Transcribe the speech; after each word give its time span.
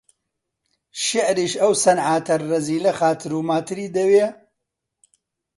شیعریش، 1.03 1.53
ئەو 1.61 1.71
سنعاتە 1.83 2.33
ڕەزیلە 2.49 2.91
خاتر 2.99 3.31
و 3.33 3.39
ماتری 3.49 3.87
دەوێ؟ 3.95 4.25